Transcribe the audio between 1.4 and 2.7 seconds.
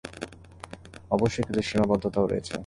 কিছু সীমাবদ্ধতাও রয়েছে।